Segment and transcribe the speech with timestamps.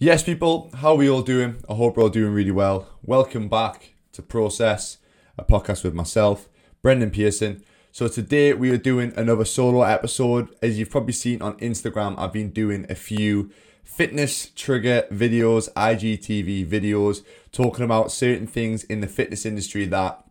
[0.00, 1.56] Yes, people, how are we all doing?
[1.68, 2.88] I hope we're all doing really well.
[3.02, 4.98] Welcome back to Process,
[5.36, 6.48] a podcast with myself,
[6.82, 7.64] Brendan Pearson.
[7.90, 10.54] So today we are doing another solo episode.
[10.62, 13.50] As you've probably seen on Instagram, I've been doing a few
[13.82, 20.24] fitness trigger videos, IGTV videos, talking about certain things in the fitness industry that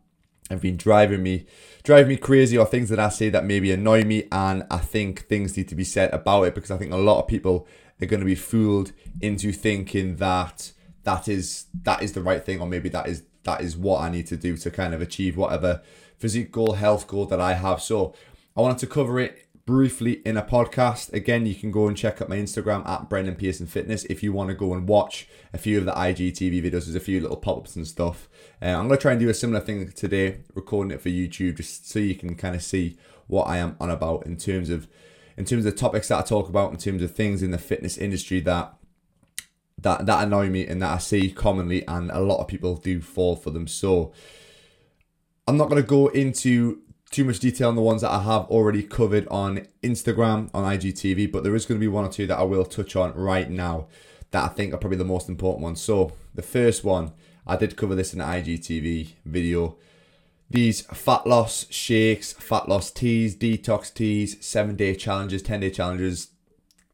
[0.50, 1.46] have been driving me
[1.84, 5.28] driving me crazy or things that I say that maybe annoy me and I think
[5.28, 7.68] things need to be said about it because I think a lot of people
[8.02, 8.92] are going to be fooled
[9.22, 10.72] into thinking that
[11.04, 14.10] that is that is the right thing or maybe that is that is what I
[14.10, 15.82] need to do to kind of achieve whatever
[16.18, 17.82] physique goal, health goal that I have.
[17.82, 18.14] So
[18.56, 21.14] I wanted to cover it briefly in a podcast.
[21.14, 24.34] Again, you can go and check out my Instagram at Brendan Pearson Fitness if you
[24.34, 26.72] want to go and watch a few of the IGTV videos.
[26.72, 28.28] There's a few little pop ups and stuff.
[28.62, 31.58] Uh, I'm going to try and do a similar thing today, recording it for YouTube,
[31.58, 34.88] just so you can kind of see what I am on about in terms of
[35.38, 37.98] in terms of topics that I talk about, in terms of things in the fitness
[37.98, 38.74] industry that
[39.80, 43.00] that that annoy me and that I see commonly, and a lot of people do
[43.00, 43.68] fall for them.
[43.68, 44.12] So
[45.48, 48.46] I'm not going to go into too much detail on the ones that I have
[48.46, 52.28] already covered on Instagram, on IGTV, but there is going to be one or two
[52.28, 53.88] that I will touch on right now
[54.32, 55.80] that I think are probably the most important ones.
[55.80, 57.14] So, the first one,
[57.46, 59.78] I did cover this in IGTV video.
[60.50, 66.30] These fat loss shakes, fat loss teas, detox teas, seven day challenges, 10 day challenges,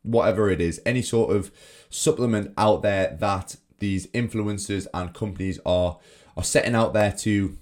[0.01, 1.51] whatever it is, any sort of
[1.89, 5.99] supplement out there that these influencers and companies are
[6.35, 7.57] are setting out there to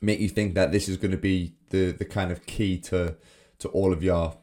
[0.00, 3.16] make you think that this is going to be the the kind of key to
[3.58, 4.36] to all of your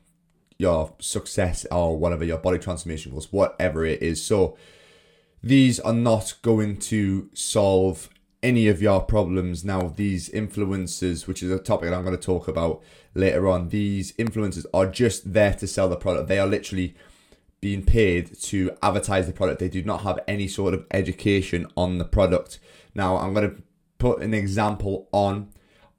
[0.58, 4.24] your success or whatever your body transformation goals, whatever it is.
[4.24, 4.56] So
[5.44, 8.10] these are not going to solve
[8.44, 9.64] any of your problems.
[9.64, 12.82] Now, these influencers, which is a topic that I'm going to talk about
[13.14, 16.28] later on, these influencers are just there to sell the product.
[16.28, 16.96] They are literally
[17.60, 19.60] being paid to advertise the product.
[19.60, 22.60] They do not have any sort of education on the product.
[22.96, 23.62] Now, I'm going to
[24.00, 25.50] put an example on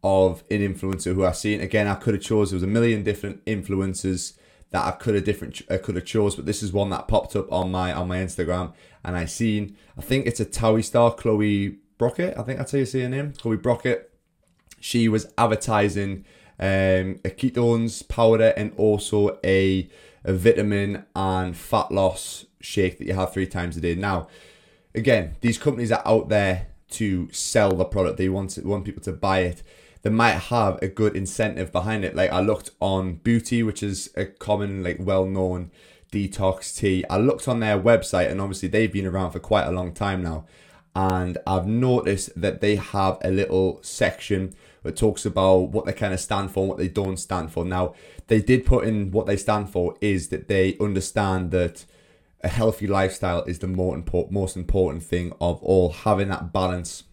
[0.03, 1.61] of an influencer who I've seen.
[1.61, 2.51] Again, I could have chose.
[2.51, 4.37] There was a million different influencers
[4.71, 5.63] that I could have different.
[5.71, 8.19] I could have chose, but this is one that popped up on my on my
[8.19, 8.73] Instagram,
[9.05, 9.77] and I seen.
[9.97, 12.37] I think it's a Towie star, Chloe Brockett.
[12.39, 14.11] I think that's how you say her name, Chloe Brockett.
[14.81, 16.25] She was advertising
[16.59, 19.89] um, a ketones powder and also a,
[20.25, 23.95] a vitamin and fat loss shake that you have three times a day.
[23.95, 24.29] Now,
[24.95, 28.19] again, these companies are out there to sell the product.
[28.19, 29.63] They want to, want people to buy it
[30.03, 32.15] they might have a good incentive behind it.
[32.15, 35.71] Like I looked on Bootea, which is a common, like well known
[36.13, 37.05] detox tea.
[37.09, 40.23] I looked on their website and obviously they've been around for quite a long time
[40.23, 40.45] now.
[40.95, 46.13] And I've noticed that they have a little section that talks about what they kind
[46.13, 47.65] of stand for and what they don't stand for.
[47.65, 47.95] Now,
[48.27, 51.87] they did put in what they stand for is that they understand that
[52.43, 55.93] a healthy lifestyle is the more important, most important thing of all.
[55.93, 57.05] Having that balance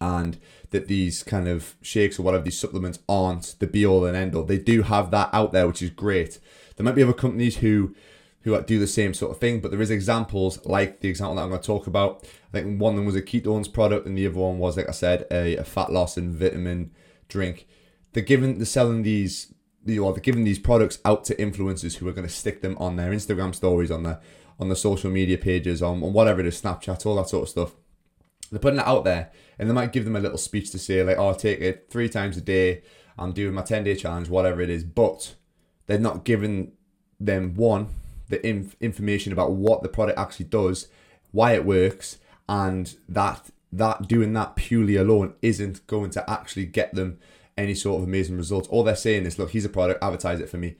[0.00, 0.38] and
[0.70, 4.34] that these kind of shakes or whatever these supplements aren't the be all and end
[4.34, 4.44] all.
[4.44, 6.38] They do have that out there, which is great.
[6.76, 7.94] There might be other companies who
[8.46, 11.42] who do the same sort of thing, but there is examples like the example that
[11.42, 12.24] I'm going to talk about.
[12.54, 14.88] I think one of them was a ketones product, and the other one was, like
[14.88, 16.92] I said, a, a fat loss and vitamin
[17.28, 17.66] drink.
[18.12, 19.52] They're giving, they're selling these,
[19.84, 22.76] you know, they're giving these products out to influencers who are going to stick them
[22.78, 24.20] on their Instagram stories, on their
[24.60, 27.48] on the social media pages, on, on whatever it is, Snapchat, all that sort of
[27.48, 27.72] stuff.
[28.50, 31.02] They're putting it out there, and they might give them a little speech to say
[31.02, 32.84] like, "Oh, I'll take it three times a day.
[33.18, 35.34] I'm doing my ten day challenge, whatever it is." But
[35.88, 36.72] they're not giving
[37.18, 37.88] them one
[38.28, 40.88] the inf- information about what the product actually does,
[41.32, 46.94] why it works, and that that doing that purely alone isn't going to actually get
[46.94, 47.18] them
[47.58, 48.68] any sort of amazing results.
[48.68, 50.02] All they're saying is, "Look, here's a product.
[50.02, 50.76] Advertise it for me."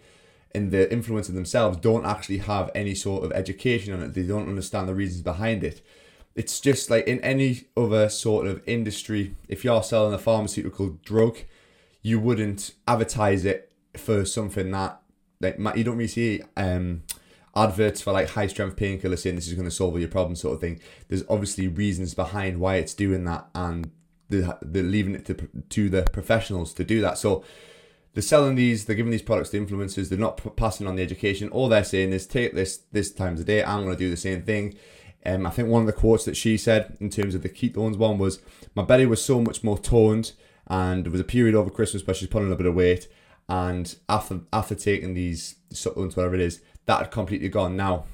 [0.54, 4.14] And the influencers themselves don't actually have any sort of education on it.
[4.14, 5.82] They don't understand the reasons behind it
[6.36, 11.38] it's just like in any other sort of industry, if you're selling a pharmaceutical drug,
[12.02, 15.00] you wouldn't advertise it for something that
[15.40, 17.02] like you don't really see um
[17.56, 20.40] adverts for like high strength painkillers saying this is going to solve all your problems
[20.40, 20.80] sort of thing.
[21.08, 23.90] There's obviously reasons behind why it's doing that, and
[24.28, 27.18] they're, they're leaving it to to the professionals to do that.
[27.18, 27.44] So
[28.14, 30.08] they're selling these, they're giving these products to influencers.
[30.08, 31.48] They're not passing on the education.
[31.48, 33.64] All they're saying is take this this times a day.
[33.64, 34.76] I'm going to do the same thing
[35.26, 37.96] um, I think one of the quotes that she said in terms of the ketones
[37.96, 38.40] one was,
[38.74, 40.32] "My belly was so much more toned,
[40.68, 43.08] and there was a period over Christmas where she's put on a bit of weight,
[43.48, 47.76] and after after taking these supplements, whatever it is, that had completely gone.
[47.76, 48.04] Now,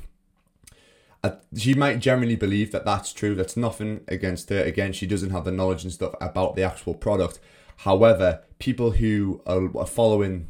[1.22, 3.34] uh, she might generally believe that that's true.
[3.34, 4.62] That's nothing against her.
[4.62, 7.38] Again, she doesn't have the knowledge and stuff about the actual product.
[7.78, 10.48] However, people who are, are following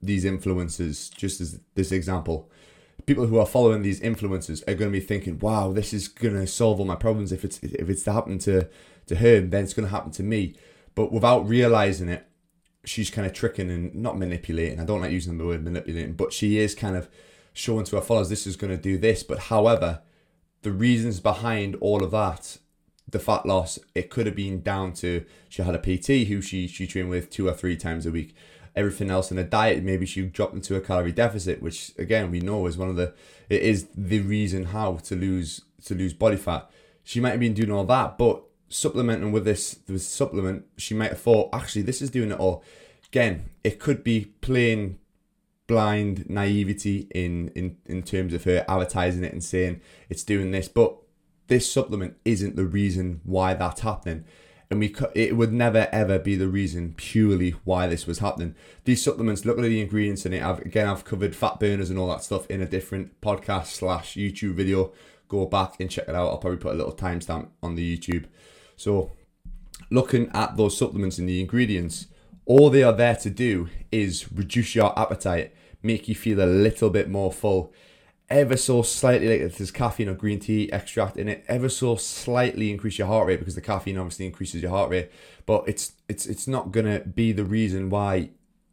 [0.00, 2.50] these influencers, just as this example,
[3.06, 6.34] people who are following these influencers are going to be thinking, "Wow, this is going
[6.34, 7.32] to solve all my problems.
[7.32, 8.68] If it's if it's to happen to
[9.06, 10.54] to her, then it's going to happen to me."
[10.94, 12.26] But without realizing it,
[12.84, 14.80] she's kind of tricking and not manipulating.
[14.80, 17.08] I don't like using the word manipulating, but she is kind of
[17.54, 19.22] showing to her followers this is going to do this.
[19.22, 20.02] But however,
[20.62, 22.58] the reasons behind all of that,
[23.08, 26.66] the fat loss, it could have been down to she had a PT who she
[26.66, 28.34] she trained with two or three times a week.
[28.76, 32.40] Everything else in the diet, maybe she dropped into a calorie deficit, which again we
[32.40, 33.14] know is one of the
[33.48, 36.68] it is the reason how to lose to lose body fat.
[37.04, 41.10] She might have been doing all that, but supplementing with this this supplement, she might
[41.10, 42.64] have thought, actually, this is doing it all.
[43.06, 44.98] Again, it could be plain
[45.66, 50.68] blind naivety in, in, in terms of her advertising it and saying it's doing this,
[50.68, 50.96] but
[51.46, 54.24] this supplement isn't the reason why that's happening.
[54.70, 58.54] And we it would never ever be the reason purely why this was happening.
[58.84, 60.42] These supplements, look at the ingredients in it.
[60.42, 64.14] I've again I've covered fat burners and all that stuff in a different podcast slash
[64.14, 64.92] YouTube video.
[65.28, 66.28] Go back and check it out.
[66.28, 68.24] I'll probably put a little timestamp on the YouTube
[68.76, 69.12] so,
[69.90, 72.06] looking at those supplements and the ingredients,
[72.46, 76.90] all they are there to do is reduce your appetite, make you feel a little
[76.90, 77.72] bit more full,
[78.28, 82.70] ever so slightly, like there's caffeine or green tea extract in it, ever so slightly
[82.70, 85.10] increase your heart rate because the caffeine obviously increases your heart rate,
[85.46, 88.30] but it's it's it's not gonna be the reason why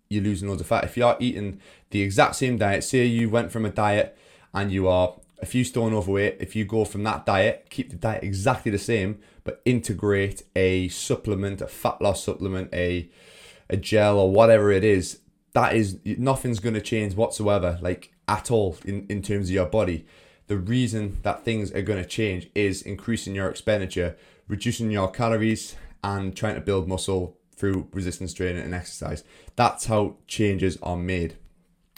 [0.09, 0.83] you're losing loads of fat.
[0.83, 1.59] If you're eating
[1.91, 4.17] the exact same diet, say you went from a diet
[4.53, 7.95] and you are a few stone overweight, if you go from that diet, keep the
[7.95, 13.09] diet exactly the same, but integrate a supplement, a fat loss supplement, a
[13.71, 15.19] a gel or whatever it is,
[15.53, 19.65] that is nothing's going to change whatsoever, like at all in, in terms of your
[19.65, 20.05] body.
[20.47, 25.75] The reason that things are going to change is increasing your expenditure, reducing your calories,
[26.03, 29.23] and trying to build muscle through resistance training and exercise.
[29.55, 31.35] That's how changes are made,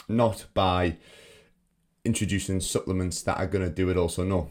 [0.08, 0.98] not by
[2.06, 4.24] introducing supplements that are going to do it also.
[4.24, 4.50] No.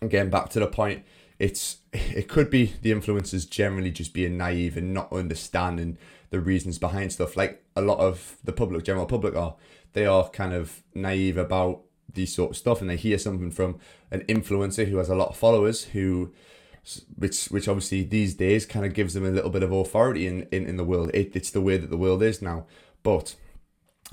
[0.00, 1.04] Again, back to the point,
[1.38, 5.98] it's it could be the influencers generally just being naive and not understanding
[6.32, 7.36] the reasons behind stuff.
[7.36, 9.54] Like a lot of the public, general public are,
[9.92, 11.82] they are kind of naive about
[12.12, 13.78] these sort of stuff, and they hear something from
[14.10, 16.32] an influencer who has a lot of followers who
[17.16, 20.48] which which obviously these days kind of gives them a little bit of authority in,
[20.50, 21.10] in, in the world.
[21.14, 22.66] It, it's the way that the world is now.
[23.02, 23.36] But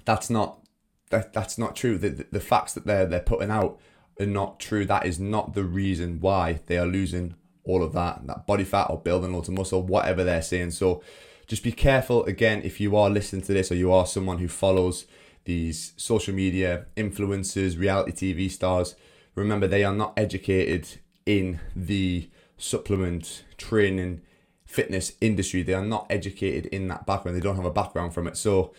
[0.06, 0.60] that's not
[1.10, 1.98] that that's not true.
[1.98, 3.80] The, the, the facts that they're they're putting out
[4.20, 4.86] are not true.
[4.86, 8.88] That is not the reason why they are losing all of that that body fat
[8.90, 10.72] or building loads of muscle, whatever they're saying.
[10.72, 11.02] So
[11.50, 14.48] just be careful again if you are listening to this or you are someone who
[14.48, 15.08] follows
[15.46, 18.96] these social media influencers, reality TV stars.
[19.34, 24.22] Remember, they are not educated in the supplement training
[24.64, 25.64] fitness industry.
[25.64, 27.36] They are not educated in that background.
[27.36, 28.38] They don't have a background from it.
[28.38, 28.72] So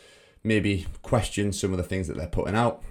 [0.44, 2.84] maybe question some of the things that they're putting out.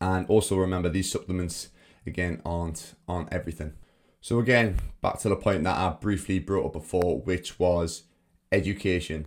[0.00, 1.68] And also remember these supplements
[2.06, 3.74] again aren't on everything.
[4.22, 8.04] So again, back to the point that I briefly brought up before, which was
[8.52, 9.26] education.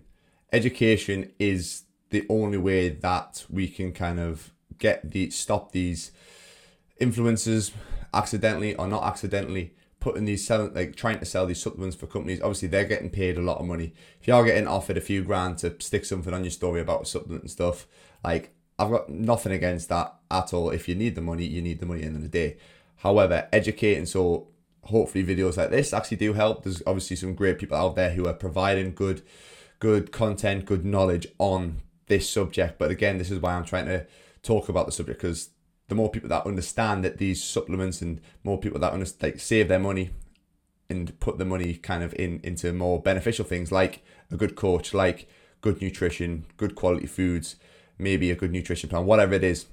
[0.52, 6.12] Education is the only way that we can kind of get the stop these
[7.00, 7.72] influencers
[8.14, 12.42] accidentally or not accidentally putting these selling like trying to sell these supplements for companies.
[12.42, 13.94] Obviously they're getting paid a lot of money.
[14.20, 17.06] If you're getting offered a few grand to stick something on your story about a
[17.06, 17.88] supplement and stuff
[18.24, 20.72] like i've got nothing against that at all.
[20.72, 22.58] If you need the money you need the money at the end of the day.
[22.98, 24.48] However educating so
[24.84, 26.64] hopefully videos like this actually do help.
[26.64, 29.22] There's obviously some great people out there who are providing good
[29.80, 32.78] good content good knowledge on this subject.
[32.78, 34.06] But again this is why i'm trying to
[34.44, 35.50] talk about the subject because
[35.88, 39.68] the more people that understand that these supplements and more people that understand, like save
[39.68, 40.12] their money
[40.90, 44.94] and put the money kind of in into more beneficial things like a good coach,
[44.94, 45.28] like
[45.60, 47.58] good nutrition, good quality foods,
[47.98, 49.66] maybe a good nutrition plan, whatever it is,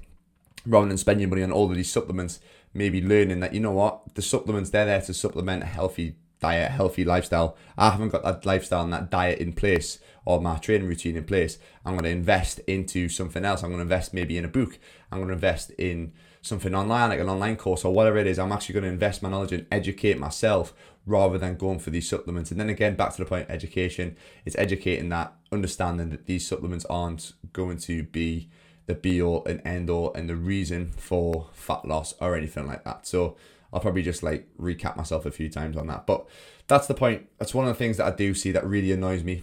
[0.67, 2.41] rather than spending money on all of these supplements,
[2.75, 6.71] maybe learning that you know what the supplements they're there to supplement a healthy diet,
[6.71, 7.57] healthy lifestyle.
[7.77, 11.25] I haven't got that lifestyle and that diet in place or my training routine in
[11.25, 11.59] place.
[11.85, 13.63] I'm going to invest into something else.
[13.63, 14.79] I'm going to invest maybe in a book.
[15.11, 18.39] I'm going to invest in something online, like an online course or whatever it is.
[18.39, 20.75] I'm actually going to invest my knowledge and educate myself
[21.07, 22.51] rather than going for these supplements.
[22.51, 26.85] And then again, back to the point education, it's educating that, understanding that these supplements
[26.91, 28.51] aren't going to be
[28.89, 32.85] the be all and end all and the reason for fat loss or anything like
[32.85, 33.07] that.
[33.07, 33.37] So
[33.73, 36.07] I'll probably just like recap myself a few times on that.
[36.07, 36.27] But
[36.67, 37.29] that's the point.
[37.39, 39.43] That's one of the things that I do see that really annoys me.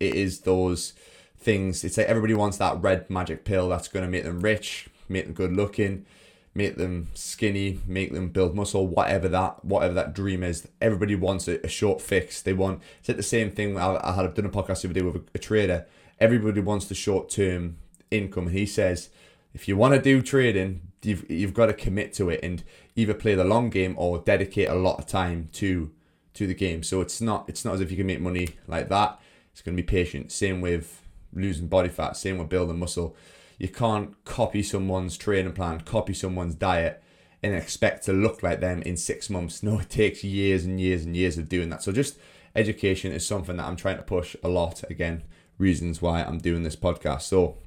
[0.00, 0.92] It is those
[1.38, 1.84] things.
[1.84, 5.26] It's like everybody wants that red magic pill that's going to make them rich, make
[5.26, 6.04] them good looking,
[6.52, 10.66] make them skinny, make them build muscle, whatever that whatever that dream is.
[10.80, 12.42] Everybody wants a, a short fix.
[12.42, 12.82] They want.
[12.98, 13.78] It's like the same thing.
[13.78, 15.86] I, I had done a podcast the other day with a, a trader.
[16.18, 17.76] Everybody wants the short term
[18.14, 19.10] income, and he says
[19.54, 22.62] if you want to do trading, you've you've got to commit to it and
[22.96, 25.90] either play the long game or dedicate a lot of time to
[26.34, 26.82] to the game.
[26.82, 29.20] So it's not it's not as if you can make money like that.
[29.52, 30.32] It's going to be patient.
[30.32, 31.00] Same with
[31.32, 32.16] losing body fat.
[32.16, 33.16] Same with building muscle.
[33.56, 37.00] You can't copy someone's training plan, copy someone's diet,
[37.40, 39.62] and expect to look like them in six months.
[39.62, 41.84] No, it takes years and years and years of doing that.
[41.84, 42.18] So just
[42.56, 44.82] education is something that I'm trying to push a lot.
[44.90, 45.22] Again,
[45.58, 47.22] reasons why I'm doing this podcast.
[47.22, 47.58] So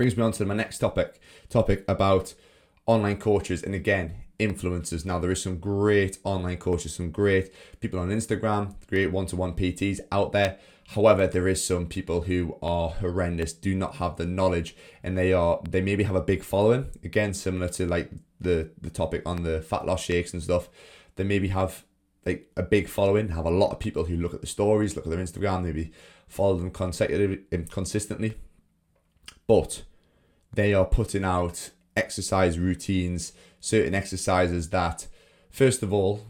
[0.00, 2.32] brings me on to my next topic topic about
[2.86, 3.62] online coaches.
[3.62, 5.04] And again influencers.
[5.04, 10.00] Now there is some great online coaches some great people on instagram great one-to-one pts
[10.10, 10.56] out there.
[10.88, 15.34] However there is some people who are horrendous do not have the knowledge and they
[15.34, 16.88] are they maybe have a big following.
[17.04, 20.70] Again similar to like the the topic on the fat loss shakes and stuff
[21.16, 21.84] they maybe have
[22.24, 25.04] like a big following have a lot of people who look at the stories look
[25.04, 25.92] at their instagram maybe
[26.26, 28.38] follow them consecutively consistently.
[29.46, 29.82] But
[30.52, 35.06] they are putting out exercise routines, certain exercises that,
[35.50, 36.26] first of all,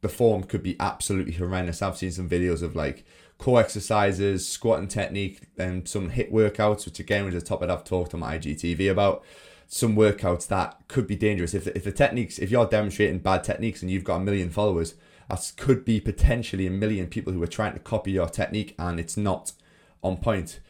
[0.00, 1.82] the form could be absolutely horrendous.
[1.82, 3.04] I've seen some videos of like
[3.38, 8.14] core exercises, squatting technique, and some HIIT workouts, which again was a topic I've talked
[8.14, 9.24] on my IGTV about.
[9.66, 11.54] Some workouts that could be dangerous.
[11.54, 14.94] If if the techniques, if you're demonstrating bad techniques and you've got a million followers,
[15.28, 18.98] that could be potentially a million people who are trying to copy your technique and
[18.98, 19.52] it's not
[20.02, 20.60] on point.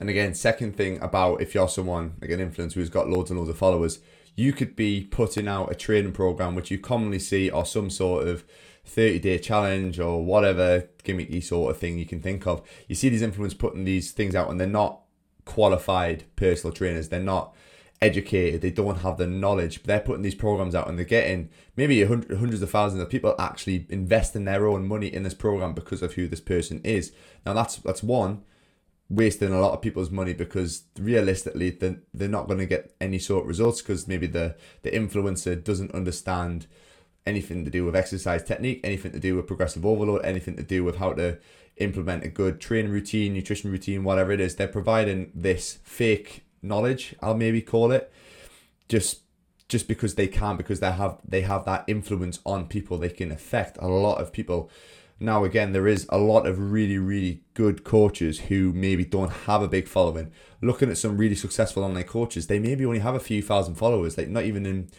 [0.00, 3.38] And again, second thing about if you're someone like an influencer who's got loads and
[3.38, 4.00] loads of followers,
[4.34, 8.26] you could be putting out a training program which you commonly see or some sort
[8.26, 8.44] of
[8.84, 12.62] 30 day challenge or whatever gimmicky sort of thing you can think of.
[12.88, 15.00] You see these influencers putting these things out and they're not
[15.44, 17.08] qualified personal trainers.
[17.08, 17.54] They're not
[18.02, 18.60] educated.
[18.60, 19.82] They don't have the knowledge.
[19.84, 23.86] They're putting these programs out and they're getting maybe hundreds of thousands of people actually
[23.88, 27.12] investing their own money in this program because of who this person is.
[27.46, 28.42] Now that's that's one
[29.10, 33.18] wasting a lot of people's money because realistically they're, they're not going to get any
[33.18, 36.66] sort of results because maybe the the influencer doesn't understand
[37.26, 40.82] anything to do with exercise technique anything to do with progressive overload anything to do
[40.82, 41.38] with how to
[41.76, 44.56] implement a good training routine nutrition routine whatever it is.
[44.56, 48.10] They're providing this fake knowledge i'll maybe call it
[48.88, 49.24] just
[49.68, 52.98] just because they can because they have they have that influence on people.
[52.98, 54.70] They can affect a lot of people
[55.20, 59.62] now, again, there is a lot of really, really good coaches who maybe don't have
[59.62, 60.32] a big following.
[60.60, 64.18] Looking at some really successful online coaches, they maybe only have a few thousand followers,
[64.18, 64.90] like not even in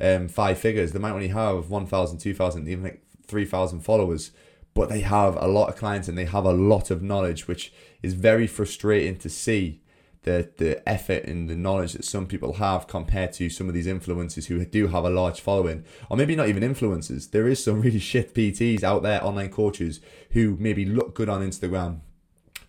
[0.00, 0.92] um, five figures.
[0.92, 4.30] They might only have 1,000, 2,000, even like 3,000 followers,
[4.72, 7.72] but they have a lot of clients and they have a lot of knowledge, which
[8.02, 9.82] is very frustrating to see
[10.28, 13.86] the the effort and the knowledge that some people have compared to some of these
[13.86, 17.30] influencers who do have a large following, or maybe not even influencers.
[17.30, 21.40] There is some really shit PTs out there, online coaches who maybe look good on
[21.40, 22.00] Instagram.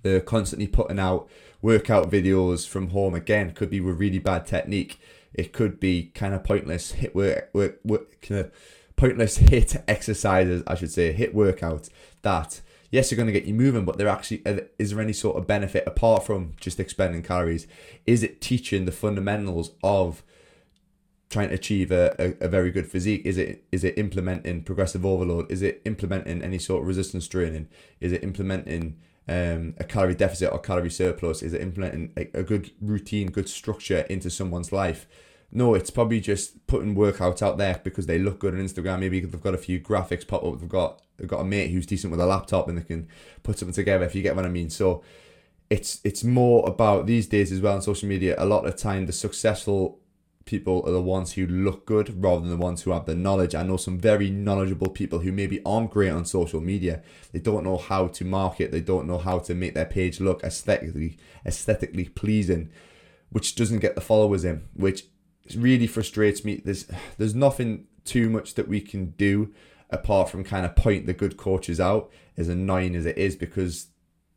[0.01, 1.29] They're constantly putting out
[1.61, 3.13] workout videos from home.
[3.13, 4.99] Again, could be with really bad technique.
[5.33, 8.51] It could be kind of pointless HIIT work, work, work kind of
[8.95, 11.89] pointless HIIT exercises, I should say, HIIT workouts
[12.21, 14.43] that yes, you're going to get you moving, but there actually
[14.77, 17.67] is there any sort of benefit apart from just expending calories?
[18.05, 20.23] Is it teaching the fundamentals of
[21.29, 23.21] trying to achieve a, a, a, very good physique?
[23.25, 25.51] Is it is it implementing progressive overload?
[25.51, 27.67] Is it implementing any sort of resistance training?
[27.99, 31.43] Is it implementing um, a calorie deficit or calorie surplus?
[31.43, 35.07] Is it implementing a, a good routine, good structure into someone's life?
[35.51, 38.99] No, it's probably just putting workouts out there because they look good on Instagram.
[38.99, 40.59] Maybe they've got a few graphics pop up.
[40.59, 43.07] They've got they've got a mate who's decent with a laptop and they can
[43.43, 44.05] put something together.
[44.05, 44.69] If you get what I mean.
[44.69, 45.03] So
[45.69, 48.35] it's it's more about these days as well on social media.
[48.37, 49.99] A lot of time, the successful
[50.45, 53.53] people are the ones who look good rather than the ones who have the knowledge.
[53.53, 57.03] I know some very knowledgeable people who maybe aren't great on social media.
[57.31, 58.71] They don't know how to market.
[58.71, 62.71] They don't know how to make their page look aesthetically aesthetically pleasing,
[63.29, 64.63] which doesn't get the followers in.
[64.73, 65.05] Which
[65.55, 66.61] really frustrates me.
[66.65, 69.53] There's there's nothing too much that we can do
[69.89, 73.87] apart from kind of point the good coaches out, as annoying as it is, because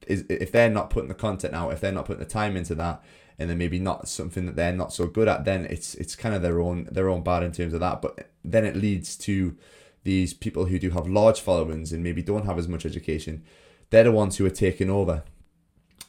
[0.06, 2.75] is if they're not putting the content out, if they're not putting the time into
[2.75, 3.02] that,
[3.38, 6.35] and then maybe not something that they're not so good at, then it's it's kind
[6.35, 8.02] of their own their own bad in terms of that.
[8.02, 9.56] But then it leads to
[10.04, 13.44] these people who do have large followings and maybe don't have as much education.
[13.90, 15.23] They're the ones who are taking over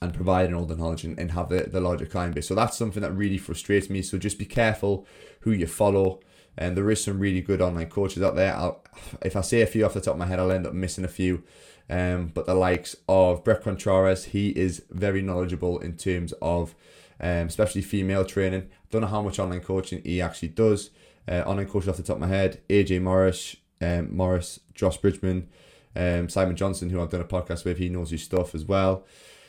[0.01, 2.47] and providing all the knowledge and, and have the, the larger client base.
[2.47, 4.01] So that's something that really frustrates me.
[4.01, 5.05] So just be careful
[5.41, 6.19] who you follow.
[6.57, 8.55] And there is some really good online coaches out there.
[8.55, 8.83] I'll,
[9.22, 11.03] if I say a few off the top of my head, I'll end up missing
[11.03, 11.43] a few.
[11.89, 16.75] Um, but the likes of Bret Contreras, he is very knowledgeable in terms of
[17.19, 18.69] um, especially female training.
[18.91, 20.91] Don't know how much online coaching he actually does.
[21.27, 25.50] Uh, online coaching off the top of my head, AJ Morris, um, Morris, Josh Bridgman,
[25.95, 29.05] um, Simon Johnson, who I've done a podcast with, he knows his stuff as well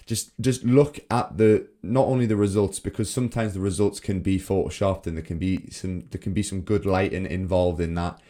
[0.06, 4.38] just just look at the not only the results because sometimes the results can be
[4.38, 8.20] photoshopped and there can be some there can be some good lighting involved in that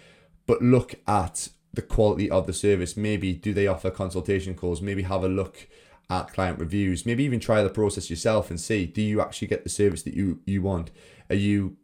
[0.47, 2.97] but look at the quality of the service.
[2.97, 4.81] Maybe do they offer consultation calls?
[4.81, 5.69] Maybe have a look
[6.11, 7.07] at client reviews?
[7.07, 10.15] Maybe even try the process yourself and see do you actually get the service that
[10.15, 10.91] you you want?
[11.29, 11.77] Are you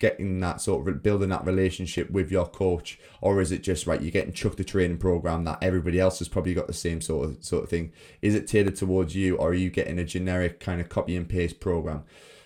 [0.00, 4.02] getting that sort of building that relationship with your coach or is it just right
[4.02, 7.28] you're getting chucked a training program that everybody else has probably got the same sort
[7.28, 7.92] of sort of thing?
[8.20, 11.28] Is it tailored towards you or are you getting a generic kind of copy and
[11.28, 12.04] paste program?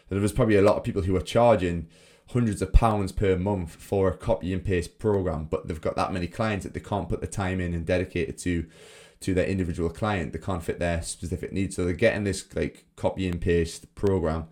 [0.08, 1.88] There was probably a lot of people who are charging
[2.30, 6.12] hundreds of pounds per month for a copy and paste program but they've got that
[6.12, 8.66] many clients that they can't put the time in and dedicate it to
[9.20, 10.32] to their individual client.
[10.32, 11.76] They can't fit their specific needs.
[11.76, 14.46] So they're getting this like copy and paste program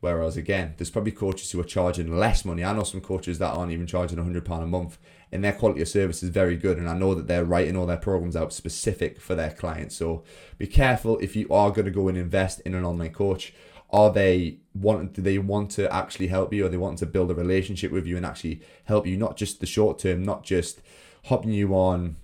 [0.00, 2.64] Whereas again, there's probably coaches who are charging less money.
[2.64, 4.98] I know some coaches that aren't even charging £100 a month,
[5.30, 6.78] and their quality of service is very good.
[6.78, 9.96] And I know that they're writing all their programs out specific for their clients.
[9.96, 10.24] So
[10.56, 13.52] be careful if you are going to go and invest in an online coach.
[13.90, 17.30] Are they want do they want to actually help you, or they want to build
[17.30, 20.80] a relationship with you and actually help you, not just the short term, not just
[21.24, 22.16] hopping you on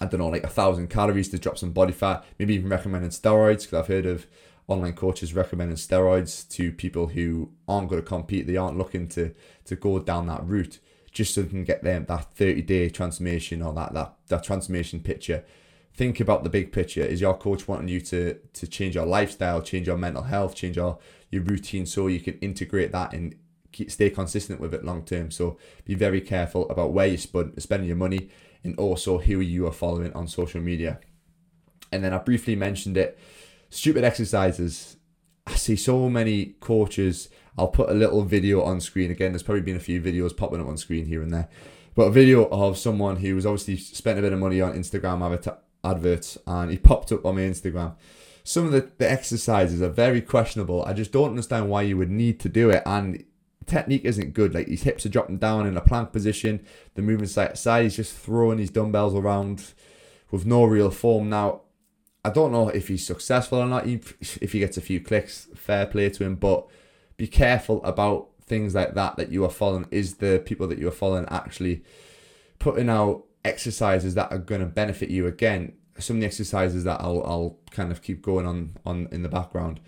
[0.00, 3.10] I don't know, like a thousand calories to drop some body fat, maybe even recommending
[3.10, 4.26] steroids because I've heard of
[4.72, 8.46] online coaches recommending steroids to people who aren't going to compete.
[8.46, 9.34] They aren't looking to
[9.66, 10.78] to go down that route
[11.12, 15.00] just so they can get them that 30 day transformation or that, that that transformation
[15.00, 15.44] picture.
[15.94, 17.02] Think about the big picture.
[17.02, 20.76] Is your coach wanting you to to change your lifestyle, change your mental health, change
[20.76, 20.98] your
[21.30, 23.34] your routine so you can integrate that and
[23.72, 25.30] keep, stay consistent with it long term.
[25.30, 28.30] So be very careful about where you're spending your money
[28.64, 31.00] and also who you are following on social media.
[31.90, 33.18] And then I briefly mentioned it
[33.72, 34.96] stupid exercises.
[35.46, 37.28] I see so many coaches.
[37.58, 39.10] I'll put a little video on screen.
[39.10, 41.48] Again, there's probably been a few videos popping up on screen here and there.
[41.94, 45.58] But a video of someone who was obviously spent a bit of money on Instagram
[45.84, 47.94] adverts and he popped up on my Instagram.
[48.44, 50.84] Some of the, the exercises are very questionable.
[50.84, 52.82] I just don't understand why you would need to do it.
[52.86, 53.24] And
[53.66, 54.54] technique isn't good.
[54.54, 56.64] Like his hips are dropping down in a plank position.
[56.94, 57.84] The movement side side.
[57.84, 59.72] He's just throwing his dumbbells around
[60.30, 61.28] with no real form.
[61.28, 61.62] Now,
[62.24, 63.86] I don't know if he's successful or not.
[63.86, 66.36] If he gets a few clicks, fair play to him.
[66.36, 66.66] But
[67.16, 69.86] be careful about things like that that you are following.
[69.90, 71.82] Is the people that you are following actually
[72.58, 75.26] putting out exercises that are going to benefit you?
[75.26, 79.22] Again, some of the exercises that I'll I'll kind of keep going on on in
[79.22, 79.80] the background.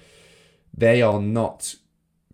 [0.76, 1.76] They are not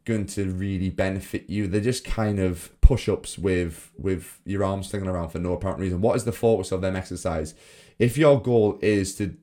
[0.07, 1.67] going to really benefit you.
[1.67, 6.01] They're just kind of push-ups with with your arms slinging around for no apparent reason.
[6.01, 7.55] What is the focus of them exercise?
[7.99, 9.37] If your goal is to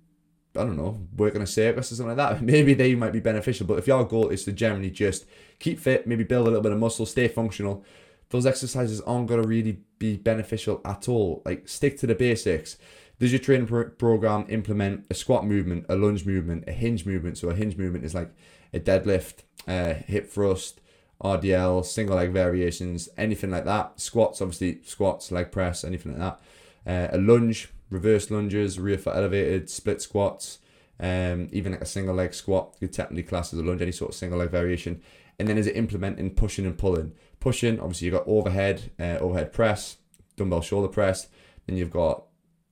[0.57, 3.19] I don't know, work on a circus or something like that, maybe they might be
[3.19, 3.67] beneficial.
[3.67, 5.25] But if your goal is to generally just
[5.59, 7.83] keep fit, maybe build a little bit of muscle, stay functional,
[8.29, 11.41] those exercises aren't going to really be beneficial at all.
[11.45, 12.77] Like, stick to the basics.
[13.19, 17.37] Does your training pro- program implement a squat movement, a lunge movement, a hinge movement?
[17.37, 18.31] So, a hinge movement is like
[18.73, 20.81] a deadlift, uh, hip thrust,
[21.23, 23.99] RDL, single leg variations, anything like that.
[23.99, 26.37] Squats, obviously, squats, leg press, anything like
[26.85, 27.11] that.
[27.11, 30.59] Uh, a lunge, reverse lunges, rear foot elevated, split squats,
[30.99, 34.11] um, even like a single leg squat, you technically class as a lunge, any sort
[34.11, 35.01] of single leg variation.
[35.39, 37.13] And then is it implementing pushing and pulling?
[37.39, 39.97] Pushing, obviously you've got overhead, uh, overhead press,
[40.35, 41.27] dumbbell shoulder press.
[41.67, 42.23] Then you've got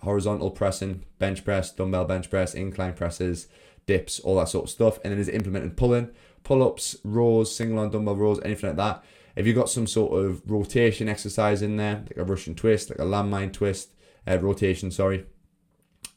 [0.01, 3.47] horizontal pressing, bench press, dumbbell bench press, incline presses,
[3.85, 4.99] dips, all that sort of stuff.
[5.03, 6.09] And then is it implementing pulling,
[6.43, 9.03] pull ups, rows, single arm dumbbell rows, anything like that.
[9.35, 12.99] If you've got some sort of rotation exercise in there, like a Russian twist, like
[12.99, 13.89] a landmine twist,
[14.27, 15.25] uh, rotation, sorry,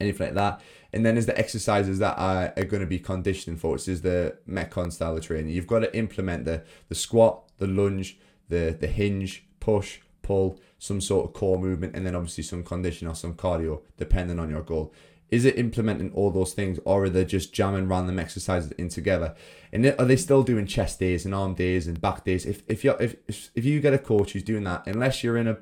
[0.00, 0.60] anything like that.
[0.92, 4.02] And then there's the exercises that are, are going to be conditioning for, which is
[4.02, 5.52] the Metcon style of training.
[5.52, 8.18] You've got to implement the, the squat, the lunge,
[8.48, 13.06] the, the hinge, push, pull, some sort of core movement, and then obviously some condition
[13.06, 14.92] or some cardio, depending on your goal.
[15.30, 19.34] Is it implementing all those things, or are they just jamming random exercises in together?
[19.72, 22.46] And are they still doing chest days and arm days and back days?
[22.46, 23.16] If if you if
[23.54, 25.58] if you get a coach who's doing that, unless you're in a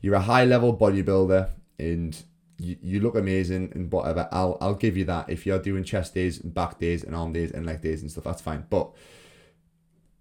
[0.00, 2.20] you're a high level bodybuilder and
[2.58, 4.28] you, you look amazing and whatever.
[4.32, 5.30] I'll I'll give you that.
[5.30, 8.10] If you're doing chest days and back days and arm days and leg days and
[8.10, 8.66] stuff, that's fine.
[8.68, 8.90] But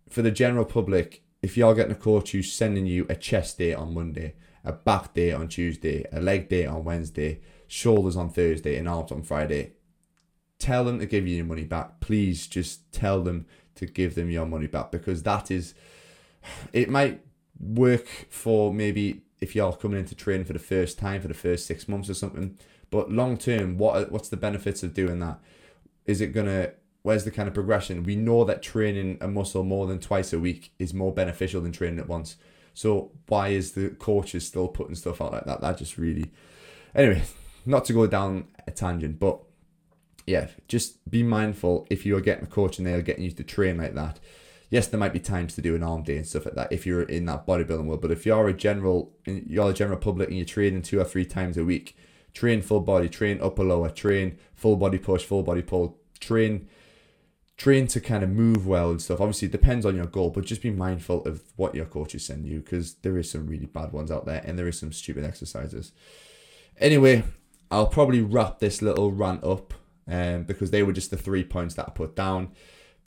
[0.09, 3.73] for the general public, if you're getting a coach who's sending you a chest day
[3.73, 8.77] on Monday, a back day on Tuesday, a leg day on Wednesday, shoulders on Thursday,
[8.77, 9.73] and arms on Friday,
[10.59, 11.99] tell them to give you your money back.
[11.99, 15.73] Please just tell them to give them your money back because that is
[16.73, 17.21] it might
[17.59, 21.65] work for maybe if you're coming into training for the first time for the first
[21.65, 22.57] six months or something.
[22.89, 25.39] But long term, what what's the benefits of doing that?
[26.05, 26.71] Is it gonna
[27.03, 28.03] where's the kind of progression?
[28.03, 31.71] We know that training a muscle more than twice a week is more beneficial than
[31.71, 32.35] training it once.
[32.73, 35.61] So why is the coaches still putting stuff out like that?
[35.61, 36.31] That just really
[36.95, 37.23] anyway,
[37.65, 39.39] not to go down a tangent, but
[40.25, 43.77] yeah, just be mindful if you're getting a coach and they're getting you to train
[43.77, 44.19] like that.
[44.69, 46.85] Yes, there might be times to do an arm day and stuff like that if
[46.85, 48.01] you're in that bodybuilding world.
[48.01, 51.25] But if you're a general, you're a general public and you're training two or three
[51.25, 51.95] times a week,
[52.33, 56.67] train full body, train upper lower, train full body push, full body pull, train
[57.57, 59.19] train to kind of move well and stuff.
[59.19, 62.45] Obviously, it depends on your goal, but just be mindful of what your coaches send
[62.45, 65.23] you because there is some really bad ones out there and there is some stupid
[65.23, 65.91] exercises.
[66.77, 67.23] Anyway,
[67.71, 69.73] I'll probably wrap this little rant up
[70.07, 72.51] um, because they were just the three points that I put down.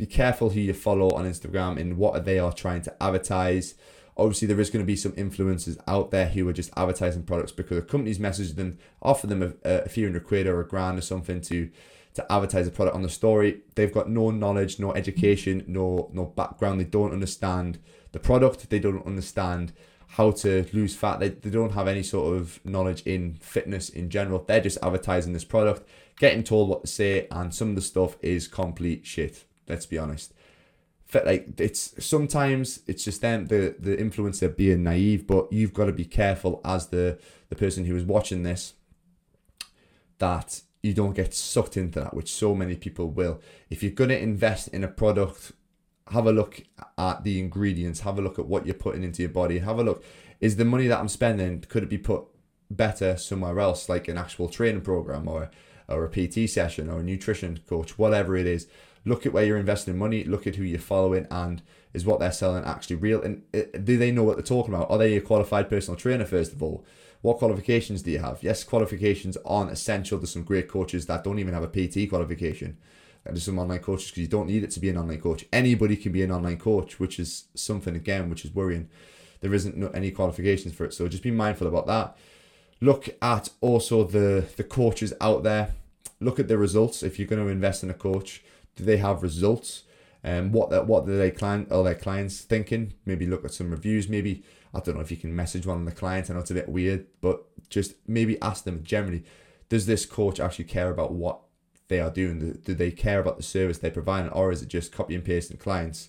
[0.01, 3.75] Be careful who you follow on Instagram and what they are trying to advertise.
[4.17, 7.53] Obviously, there is going to be some influencers out there who are just advertising products
[7.53, 10.97] because the companies message them, offer them a, a few hundred quid or a grand
[10.97, 11.71] or something to
[12.15, 13.61] to advertise a product on the story.
[13.75, 16.81] They've got no knowledge, no education, no no background.
[16.81, 17.79] They don't understand
[18.13, 18.71] the product.
[18.71, 19.75] They don't understand
[20.07, 21.21] how to lose fat.
[21.21, 24.43] They, they don't have any sort of knowledge in fitness in general.
[24.49, 25.87] They're just advertising this product,
[26.19, 29.45] getting told what to say, and some of the stuff is complete shit.
[29.71, 30.35] Let's be honest.
[31.13, 35.93] Like it's sometimes it's just them the the influencer being naive, but you've got to
[35.93, 38.75] be careful as the the person who is watching this
[40.19, 43.41] that you don't get sucked into that, which so many people will.
[43.69, 45.53] If you're to invest in a product,
[46.09, 46.63] have a look
[46.97, 49.85] at the ingredients, have a look at what you're putting into your body, have a
[49.85, 50.05] look.
[50.41, 52.25] Is the money that I'm spending, could it be put
[52.71, 55.51] better somewhere else, like an actual training program or,
[55.87, 58.67] or a PT session or a nutrition coach, whatever it is?
[59.05, 62.33] Look at where you're investing money, look at who you're following, and is what they're
[62.33, 63.23] selling actually real?
[63.23, 64.91] And uh, do they know what they're talking about?
[64.91, 66.85] Are they a qualified personal trainer, first of all?
[67.23, 68.43] What qualifications do you have?
[68.43, 70.19] Yes, qualifications aren't essential.
[70.19, 72.79] There's some great coaches that don't even have a PT qualification.
[73.25, 75.45] And there's some online coaches because you don't need it to be an online coach.
[75.53, 78.89] Anybody can be an online coach, which is something again, which is worrying.
[79.41, 82.17] There isn't any qualifications for it, so just be mindful about that.
[82.81, 85.75] Look at also the the coaches out there.
[86.19, 87.03] Look at the results.
[87.03, 88.43] If you're going to invest in a coach,
[88.77, 89.85] do they have results?
[90.23, 92.95] Um, what what do they client or their clients thinking?
[93.07, 94.09] Maybe look at some reviews.
[94.09, 96.31] Maybe I don't know if you can message one of the clients.
[96.31, 99.25] I know it's a bit weird, but just maybe ask them generally,
[99.69, 101.41] does this coach actually care about what
[101.89, 102.61] they are doing?
[102.65, 105.57] Do they care about the service they provide, or is it just copy and pasting
[105.57, 106.09] clients?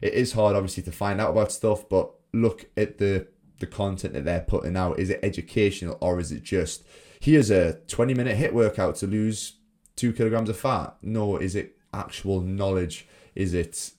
[0.00, 3.28] It is hard, obviously, to find out about stuff, but look at the
[3.60, 4.98] the content that they're putting out.
[4.98, 6.84] Is it educational, or is it just
[7.20, 9.54] here's a twenty minute HIIT workout to lose
[9.96, 10.96] two kilograms of fat?
[11.02, 13.06] No, is it actual knowledge?
[13.34, 13.92] Is it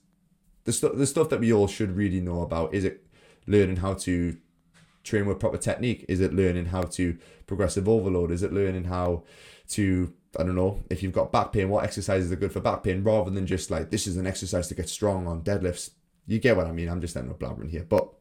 [0.64, 2.74] the stuff the stuff that we all should really know about?
[2.74, 3.06] Is it
[3.46, 4.36] learning how to
[5.04, 6.04] train with proper technique?
[6.08, 8.30] Is it learning how to progressive overload?
[8.30, 9.24] Is it learning how
[9.70, 12.82] to I don't know if you've got back pain, what exercises are good for back
[12.82, 15.90] pain, rather than just like this is an exercise to get strong on deadlifts.
[16.26, 16.88] You get what I mean?
[16.88, 18.12] I'm just ending up blabbering here, but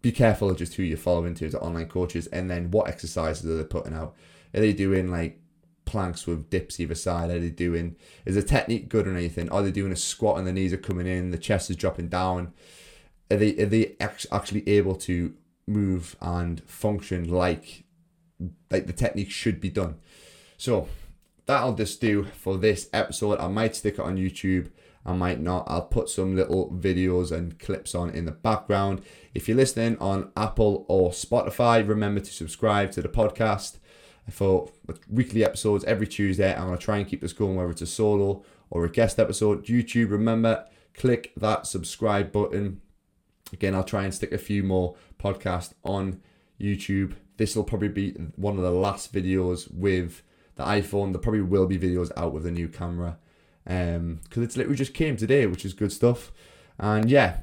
[0.00, 3.44] be careful of just who you're following to the online coaches, and then what exercises
[3.46, 4.14] are they putting out?
[4.54, 5.40] Are they doing like
[5.84, 7.30] planks with dips either side?
[7.30, 9.48] Are they doing is the technique good or anything?
[9.50, 12.08] Are they doing a squat and the knees are coming in, the chest is dropping
[12.08, 12.52] down?
[13.30, 15.34] are they are they actually able to
[15.66, 17.84] move and function like
[18.70, 19.96] like the technique should be done?
[20.56, 20.88] So
[21.46, 23.38] that'll just do for this episode.
[23.38, 24.70] I might stick it on YouTube.
[25.06, 25.64] I might not.
[25.66, 29.02] I'll put some little videos and clips on in the background.
[29.34, 33.78] If you're listening on Apple or Spotify, remember to subscribe to the podcast
[34.30, 34.70] for
[35.08, 36.54] weekly episodes every Tuesday.
[36.54, 39.18] I'm going to try and keep this going, whether it's a solo or a guest
[39.18, 39.66] episode.
[39.66, 42.80] YouTube, remember, click that subscribe button
[43.54, 46.20] Again, I'll try and stick a few more podcasts on
[46.60, 47.14] YouTube.
[47.36, 50.22] This will probably be one of the last videos with
[50.56, 51.12] the iPhone.
[51.12, 53.18] There probably will be videos out with a new camera
[53.64, 56.32] because um, it's literally just came today, which is good stuff.
[56.78, 57.38] And yeah,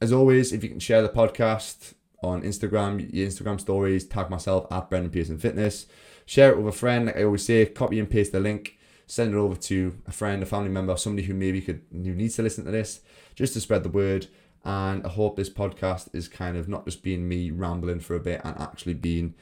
[0.00, 4.66] as always, if you can share the podcast on Instagram, your Instagram stories, tag myself
[4.70, 5.86] at Brendan Pearson Fitness,
[6.24, 7.06] share it with a friend.
[7.06, 10.42] Like I always say, copy and paste the link, send it over to a friend,
[10.42, 13.00] a family member, somebody who maybe could who needs to listen to this,
[13.34, 14.26] just to spread the word.
[14.64, 18.20] And I hope this podcast is kind of not just being me rambling for a
[18.20, 19.34] bit and actually being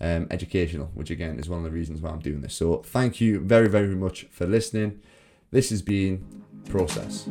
[0.00, 2.54] um, educational, which again is one of the reasons why I'm doing this.
[2.54, 5.00] So thank you very, very much for listening.
[5.52, 7.28] This has been Process.